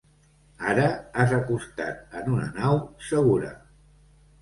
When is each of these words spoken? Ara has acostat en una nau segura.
Ara 0.71 0.87
has 1.19 1.35
acostat 1.41 2.19
en 2.23 2.35
una 2.41 2.51
nau 2.59 2.83
segura. 3.15 3.57